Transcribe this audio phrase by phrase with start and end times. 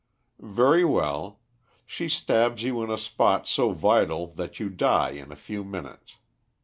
[0.39, 1.41] "Very well.
[1.85, 6.17] She stabs you in a spot so vital that you die in a few minutes.